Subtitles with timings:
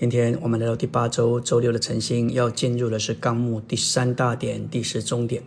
[0.00, 5.42] 今天我们来到第八周周六的晨星，要进入的是纲目第三大点第十中点。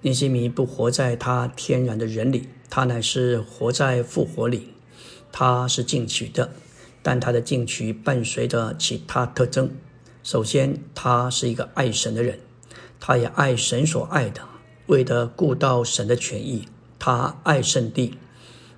[0.00, 4.70] 尼西米不活在他天然的人里，他乃是活在复活里。
[5.30, 6.50] 他是进取的，
[7.00, 9.70] 但他的进取伴随着其他特征。
[10.24, 12.40] 首先，他是一个爱神的人，
[12.98, 14.40] 他也爱神所爱的，
[14.86, 16.66] 为了顾到神的权益，
[16.98, 18.18] 他爱圣地，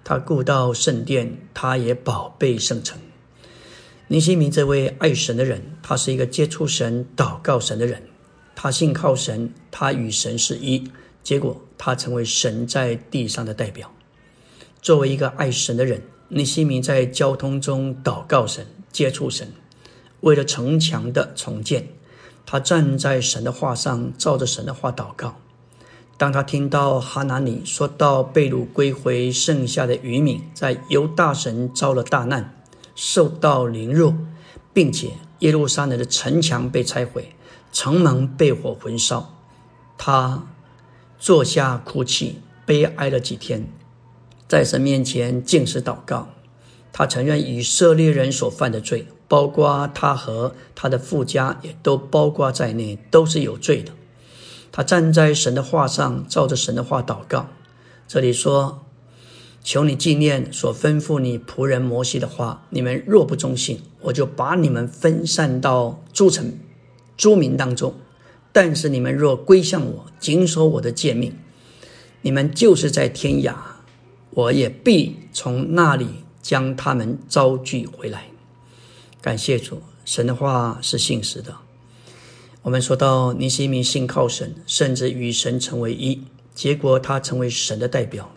[0.04, 2.98] 他顾到圣殿，他也宝贝圣城。
[4.10, 8.02] 尼西米这位爱神的人，他是一个接触神、祷告神的人。
[8.54, 10.90] 他信靠神，他与神是一。
[11.22, 13.92] 结果，他成为神在地上的代表。
[14.80, 19.52] 作为一个爱神的人，尼西米在交通中祷告神、接触神，
[20.20, 21.88] 为了城墙的重建，
[22.46, 25.36] 他站在神的话上，照着神的话祷告。
[26.16, 32.54] 当他听到哈拿尼说到被掳归回剩下的渔民在犹大神遭了大难。
[33.00, 34.12] 受到凌辱，
[34.72, 37.32] 并且耶路撒冷的城墙被拆毁，
[37.70, 39.36] 城门被火焚烧。
[39.96, 40.48] 他
[41.16, 43.68] 坐下哭泣，悲哀了几天，
[44.48, 46.30] 在神面前尽是祷告。
[46.92, 53.92] 他承认以色列人所犯的罪，包括他和他的父家也都包括在内，都是有罪的。
[54.72, 57.46] 他站在神的话上，照着神的话祷告。
[58.08, 58.87] 这里说。
[59.70, 62.64] 求你纪念所吩咐你仆人摩西的话。
[62.70, 66.54] 你们若不忠信，我就把你们分散到诸城、
[67.18, 67.92] 诸民当中；
[68.50, 71.34] 但是你们若归向我，谨守我的诫命，
[72.22, 73.54] 你们就是在天涯，
[74.30, 76.06] 我也必从那里
[76.40, 78.28] 将他们招聚回来。
[79.20, 81.54] 感谢主，神的话是信实的。
[82.62, 86.22] 我们说到尼西米信靠神，甚至与神成为一，
[86.54, 88.30] 结果他成为神的代表。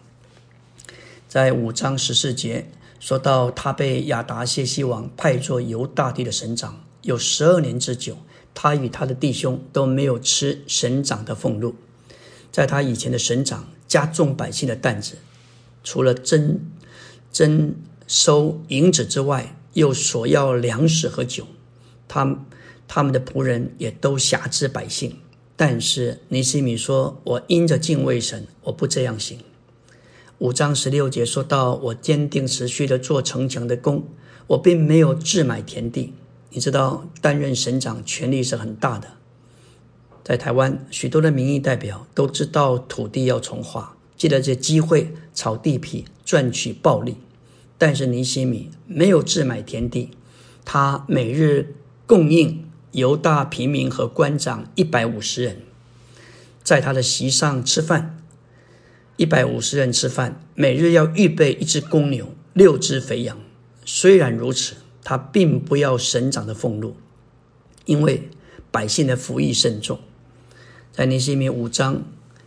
[1.32, 8.18] 在五章十四节说到，他被亚达谢西王派作犹大地的省长，有十二年之久。
[8.54, 11.74] 他与他的弟兄都没有吃省长的俸禄。
[12.52, 15.20] 在他以前的省长加重百姓的担子，
[15.86, 16.60] 除了征
[17.32, 17.76] 征
[18.06, 21.48] 收银子之外，又索要粮食和酒。
[22.10, 22.46] 他
[22.90, 25.16] 他们的仆人也都辖制百姓。
[25.56, 29.40] 但是尼西米说：“我因着敬畏神，我不这样行。”
[30.42, 34.08] 五章十六节说到：“我坚定持续的做城墙的工，
[34.48, 36.16] 我并没有自买田地。
[36.50, 39.10] 你知道，担任省长权力是很大的。
[40.24, 47.18] 在台湾，许多的民意代表都知道土地要重划，借着这机会炒地皮赚取暴利。
[47.78, 50.10] 但是尼西米没有自买田地，
[50.66, 51.76] 他每日
[52.08, 55.62] 供应犹大平民和官长一百五十人，
[56.64, 58.18] 在他的席上吃饭。”
[59.22, 63.38] 一百五十人吃饭，每日要预备一只公牛、六只肥羊。
[63.86, 64.74] 虽然如此，
[65.04, 66.96] 他并不要省长的俸禄，
[67.86, 68.32] 因为
[68.72, 70.00] 百姓的福益甚重。
[70.92, 72.04] 在尼西米五章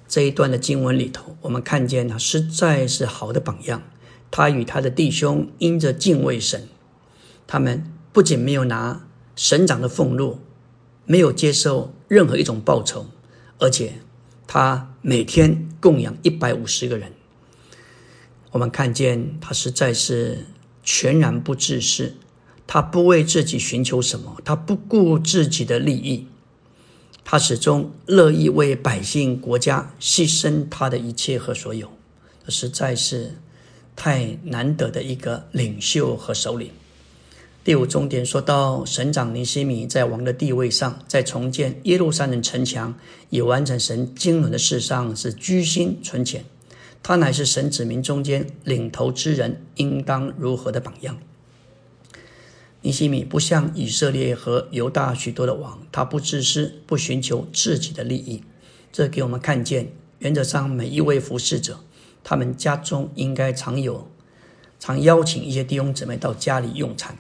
[0.09, 3.85] 这一段的经文里头，我们看见他实在是好的榜样。
[4.33, 6.67] 他与他的弟兄因着敬畏神，
[7.47, 9.07] 他们不仅没有拿
[9.37, 10.41] 省长的俸禄，
[11.07, 13.07] 没有接受任何一种报酬，
[13.61, 13.93] 而且。
[14.47, 17.13] 他每天供养一百五十个人，
[18.53, 20.47] 我们看见他实在是
[20.83, 22.15] 全然不自私，
[22.67, 26.27] 他不为自己寻求什么，他不顾自己的利益，
[27.25, 31.91] 他始终乐意为百姓、国家牺牲他的一切和所有，
[32.49, 33.39] 实在是
[33.97, 36.71] 太难得的一个领袖和首领。
[37.65, 42.95] 第五重点说到，省长尼西米在王的地位上，在重建耶路撒冷城墙
[43.31, 46.45] 以完成神经纶的事上是居心存浅。
[47.03, 51.17] 他乃是神子民中间领头之人，应当如何的榜样？
[52.83, 58.43] 尼西米不像以色列和犹大许多的王，他不自私，不寻求自己的利益。
[58.93, 61.81] 这给我们看见，原则上每一位服侍者，
[62.23, 64.07] 他们家中应该常有，
[64.79, 67.17] 常邀请一些弟兄姊妹到家里用餐。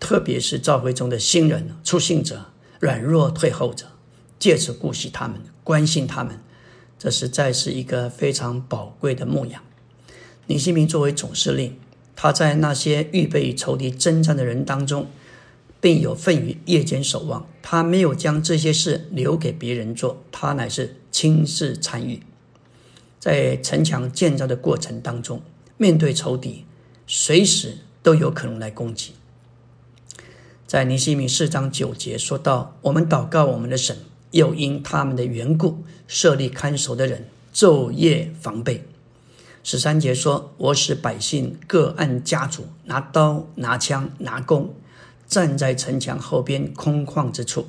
[0.00, 2.46] 特别是教会中的新人、初信者、
[2.80, 3.86] 软弱退后者，
[4.38, 6.38] 借此顾惜他们、关心他们，
[6.98, 9.62] 这实在是一个非常宝贵的牧养。
[10.46, 11.76] 李新明作为总司令，
[12.16, 15.08] 他在那些预备与仇敌征战的人当中，
[15.80, 17.46] 并有份于夜间守望。
[17.60, 22.22] 他没有将这些事留给别人做，他乃是亲自参与。
[23.18, 25.42] 在城墙建造的过程当中，
[25.76, 26.64] 面对仇敌，
[27.06, 29.12] 随时都有可能来攻击。
[30.68, 33.96] 在尼西米四章九节说到：“我们祷告我们的神，
[34.32, 37.24] 又因他们的缘故设立看守的人，
[37.54, 38.86] 昼夜防备。”
[39.64, 44.74] 十三节说：“我使百姓各按家族拿刀、拿枪、拿弓，
[45.26, 47.66] 站在城墙后边空旷之处。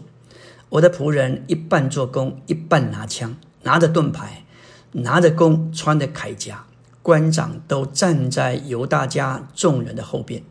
[0.67, 4.43] 我的仆人一半做工，一半拿枪，拿着盾牌，
[4.91, 6.65] 拿着弓，穿着铠甲。
[7.01, 10.43] 官长都站在犹大家众人的后边。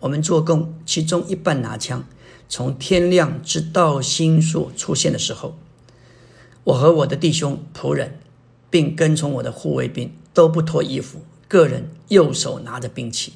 [0.00, 2.04] 我们做工，其中一半拿枪。
[2.48, 5.56] 从天亮直到星宿出现的时候，
[6.64, 8.18] 我和我的弟兄仆人，
[8.70, 13.34] 并跟从我的护卫兵都不脱衣服，个人右手拿着兵器。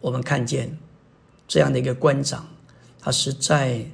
[0.00, 0.78] 我们看见
[1.46, 2.46] 这样的一个官长，
[3.00, 3.84] 他实在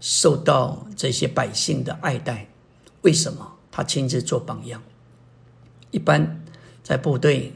[0.00, 2.48] 受到这些百姓的爱戴。
[3.02, 3.52] 为什么？
[3.70, 4.82] 他亲自做榜样。
[5.90, 6.38] 一般。
[6.84, 7.52] 在部队，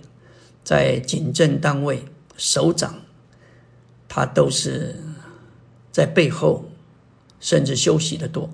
[0.63, 2.05] 在警政单位，
[2.37, 2.95] 首长，
[4.17, 4.97] 他都是
[5.93, 6.65] 在背后，
[7.39, 8.49] 甚至休息的多，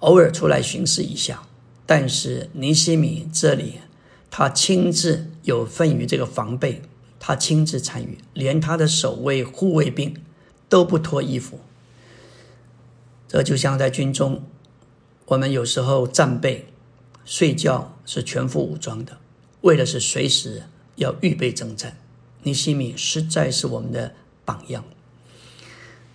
[0.00, 1.44] 偶尔出来巡视一下。
[1.86, 3.74] 但是尼西米这里，
[4.28, 6.82] 他亲自有份于这个防备，
[7.20, 10.16] 他亲自参与，连他的守卫护卫兵
[10.68, 11.60] 都不脱衣服。
[13.28, 14.42] 这就像在军中，
[15.26, 16.66] 我们有时候战备、
[17.24, 19.16] 睡觉是全副武装的。
[19.60, 20.64] 为的是随时
[20.96, 21.96] 要预备征战，
[22.42, 24.84] 尼西米实在是我们的榜样。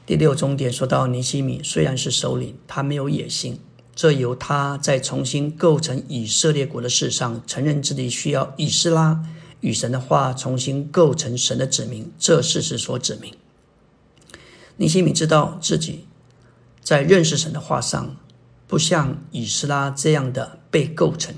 [0.05, 3.59] 第六重点说到，尼西米虽然是首领，他没有野心，
[3.95, 9.23] 这由他在重新构成以色列国的事上承认自己需要以斯拉
[9.61, 13.33] 与神的话重新构成神的指明这事实所指明。
[14.77, 16.05] 尼西米知道自己
[16.81, 18.15] 在认识神的话上，
[18.67, 21.35] 不像以斯拉这样的被构成。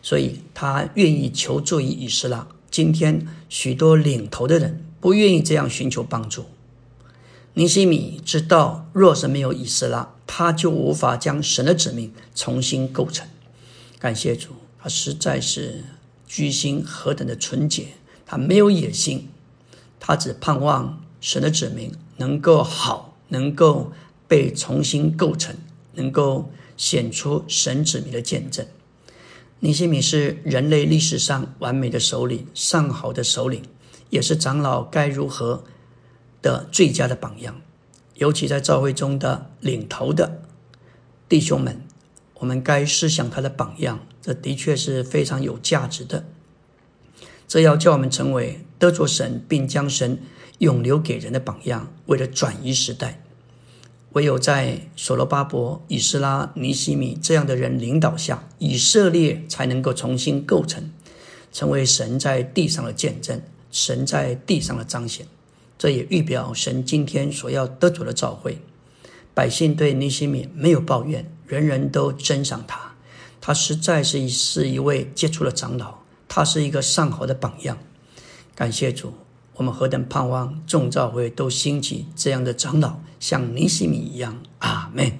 [0.00, 2.46] 所以他愿意求助于以斯拉。
[2.70, 6.46] 今天许多领头的人不愿意这样寻求帮助。
[7.54, 13.26] 尼西米知道，若是没有以斯拉，他就无法将神的子民重新构成。
[13.98, 14.50] 感谢主，
[14.80, 15.82] 他实在是
[16.26, 17.88] 居心何等的纯洁，
[18.24, 19.28] 他没有野心，
[19.98, 23.90] 他只盼望神的子民能够好，能够
[24.28, 25.56] 被重新构成，
[25.94, 28.64] 能够显出神子民的见证。
[29.58, 33.62] 尼西米是人类历史上完美的首领，上好的首领，
[34.10, 35.64] 也是长老该如何
[36.40, 37.60] 的最佳的榜样。
[38.14, 40.42] 尤其在教会中的领头的
[41.28, 41.80] 弟兄们，
[42.34, 46.24] 我们该思想他的榜样，这的确是非常有价值的。
[47.46, 50.18] 这要叫我们成为得着神，并将神
[50.58, 53.22] 永留给人的榜样，为了转移时代。
[54.12, 60.90] 唯有在所罗巴伯、以斯拉、尼西米这样的人领导下，以色列才能够重新构成，
[61.52, 63.40] 成为神在地上的见证，
[63.70, 65.26] 神在地上的彰显。
[65.76, 68.58] 这也预表神今天所要得主的召会。
[69.32, 72.94] 百姓对尼西米没有抱怨，人人都珍赏他。
[73.40, 77.78] 他实在是是一位杰出的长老，他是一个上好的榜样。
[78.54, 79.14] 感谢主。
[79.54, 84.40] 我们何等盼望众召会都兴起这样的长老，像尼西米一样。
[84.58, 85.18] 阿门。